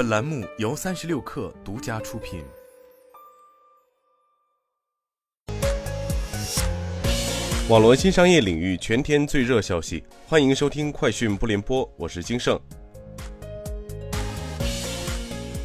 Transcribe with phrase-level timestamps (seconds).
[0.00, 2.42] 本栏目由三十六氪独家出品。
[7.68, 12.58] 网络新商业领域全天最热消息，欢迎收听快讯不联播，我是金盛。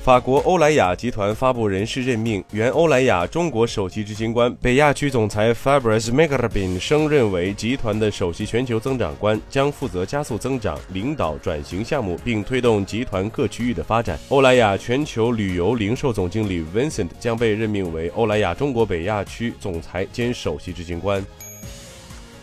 [0.06, 14.16] 法国欧莱雅集团发布人事任命，原欧莱雅中国首席执行官、北亚区总裁 Fabrice m a g r a b i n 升任为集团的首席全球增长官，将负责加速增长、领导转型项目，并推动集团各区域的发展。
[14.30, 21.26] 欧莱雅全球旅游零售总经理 Vincent 将被任命为欧莱雅中国北亚区总裁兼首席执行官。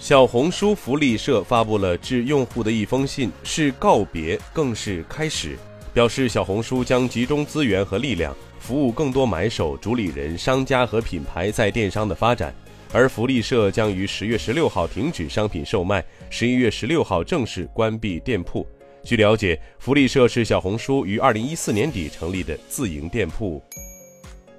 [0.01, 5.57] 小红书福利社发布了致用户的一封信，是告别，更是开始。
[5.95, 12.55] 表示小红书将集中资源和力量，服务更多买手、主理人、商家和品牌在电商的发展。
[12.93, 18.67] 而福利社将于十月十六号停止商品售卖，十一月十六号正式关闭店铺。
[19.05, 23.63] 据了解，福利社是小红书于二零一四年底成立的自营店铺。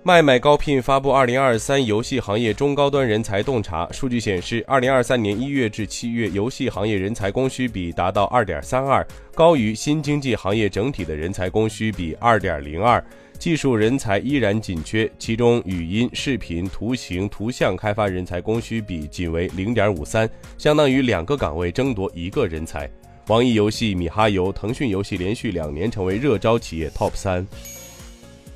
[0.05, 13.02] 麦麦高聘发布二零二三游戏行业中高端人才洞察数据显示，二零二三年一月至七月，游戏行业人才供需比达到二点三二，高于新经济行业整体的人才供需比二点零二。
[13.39, 22.91] 技术人才依然紧缺，其中语音、视频、图形、图像开发人才供需比仅为零点五三，相当于两个岗位争夺一个人才。
[23.28, 27.47] 网易游戏、米哈游、腾讯游戏连续两年成为热招企业 TOP 三。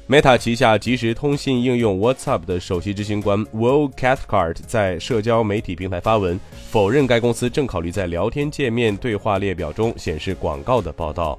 [0.09, 6.39] Meta 旗下即时通信应用 WhatsApp 的首席执行官 Will Cathcart 在社交媒体平台发文，
[6.72, 11.38] 否认该公司正考虑在聊天界面对话列表中显示广告的报道。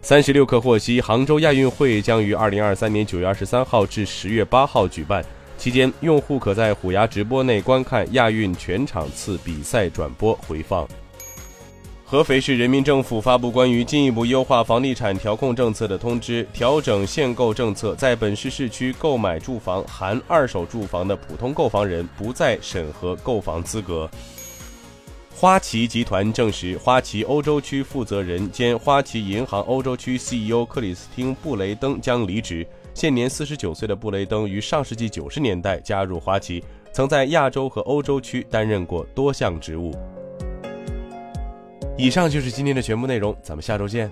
[0.00, 5.22] 三十六氪获悉，杭州亚运会将于二零二三年九月二十三号至十月八号举办，
[5.58, 10.88] 期间用户可在虎牙直播内观看亚运全场次比赛转播回放。
[12.14, 24.08] 合肥市人民政府发布关于进一步优化房地产调控政策的通知，调整限购政策，在本市市区购买住房含二手住房的普通购房人不再审核购房资格。
[25.34, 32.64] 花旗集团证实，花旗欧洲区负责人兼花旗银行欧洲区 CEO 克里斯汀·布雷登将离职。
[32.94, 36.62] 现年四十九岁的布雷登于上世纪九十年代加入花旗，
[36.92, 39.92] 曾在亚洲和欧洲区担任过多项职务。
[41.96, 44.10] 以上就是今天的全部内容，咱们下周见。